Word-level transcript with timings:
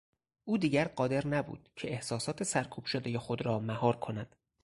او 0.47 0.57
دیگر 0.57 0.87
قادر 0.87 1.27
نبود 1.27 1.69
که 1.75 1.91
احساسات 1.91 2.43
سرکوب 2.43 2.85
شدهی 2.85 3.17
خود 3.17 3.41
را 3.45 3.59
مهار 3.59 3.95
کند. 3.95 4.35